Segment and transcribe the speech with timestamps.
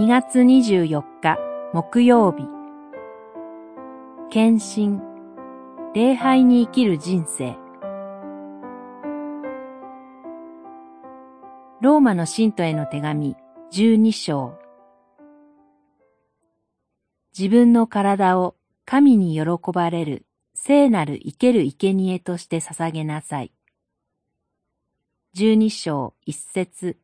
[0.00, 1.36] 2月24日
[1.74, 2.48] 木曜日。
[4.30, 4.98] 献身。
[5.92, 7.58] 礼拝に生きる人生。
[11.82, 13.36] ローマの信徒への手紙
[13.72, 14.58] 12章。
[17.38, 18.56] 自分の体を
[18.86, 23.52] 神に喜ばれる聖なる生ける生贄として捧げなさい。
[25.34, 26.96] 十二章一節。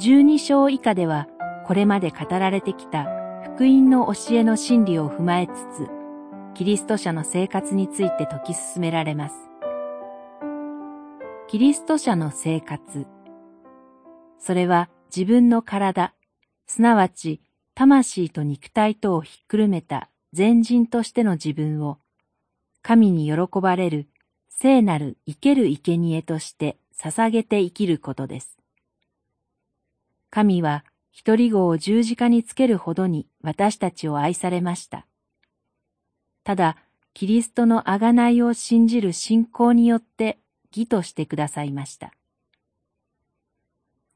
[0.00, 1.28] 十二章以下では
[1.66, 3.06] これまで語られてきた
[3.54, 5.90] 福音の教えの真理を踏まえつつ、
[6.54, 9.34] キリスト者の生活について説き進められます。
[11.48, 13.06] キリスト者の生活。
[14.38, 16.14] それは自分の体、
[16.66, 17.42] すなわち
[17.74, 21.98] 魂と肉体とをひっくるめた全人としての自分を、
[22.80, 24.08] 神に喜ばれる
[24.48, 28.59] 聖なる生ける生贄として捧げて生きることです。
[30.30, 35.06] 神は一人子を十字架につけるほどに私たちを愛されました。
[36.44, 36.76] ただ、
[37.12, 40.38] キリストの贖いを信じる信仰によって
[40.74, 42.12] 義としてくださいました。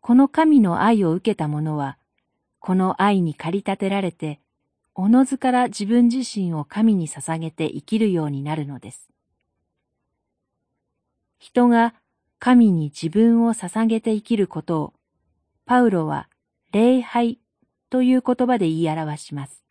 [0.00, 1.98] この神の愛を受けた者は、
[2.60, 4.40] この愛に駆り立てられて、
[4.94, 9.10] おのずから自分自身を神に捧げて生きるようになるのです。
[11.38, 11.94] 人が
[12.38, 14.92] 神に自分を捧げて生きることを、
[15.66, 16.28] パウロは
[16.72, 17.38] 礼拝
[17.88, 19.62] という言葉で言い表します。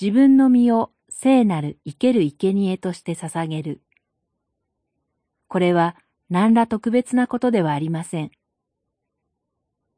[0.00, 3.80] 自分の身を聖なる生ける生贄として捧げる。
[5.46, 5.96] これは
[6.30, 8.30] 何ら特別なことではありません。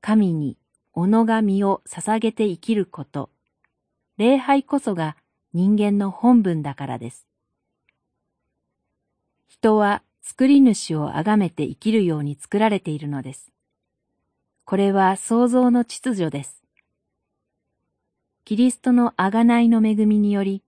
[0.00, 0.56] 神に
[0.94, 3.30] 己が身を捧げて生きること、
[4.16, 5.16] 礼拝こそが
[5.52, 7.26] 人間の本分だからです。
[9.48, 13.50] 人は作り主をあがめて生きるように作られているのです。
[14.70, 16.62] これは創造の秩序です。
[18.44, 20.62] キリストの贖いの恵みにより、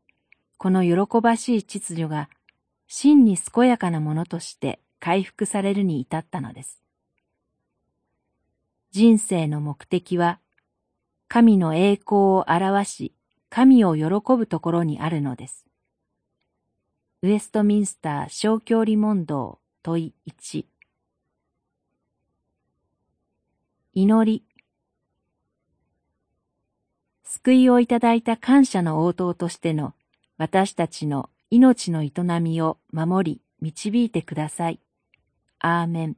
[0.59, 2.29] この喜ばしい秩序が
[2.89, 6.83] 真に健やかなものとして回復されるに至ったのです。
[8.91, 10.41] 人生の目的は、
[11.29, 13.13] 神の栄光を表し、
[13.51, 14.05] 神を喜
[14.37, 15.65] ぶところにあるのです。
[17.23, 20.72] ウエストミンスター小教理問答問い1
[23.95, 24.43] 祈り
[27.25, 29.93] 救いをいただいた感謝の応答としての
[30.39, 32.11] 私たちの命の営
[32.41, 34.81] みを守り導いてください。
[35.59, 36.17] アーメン。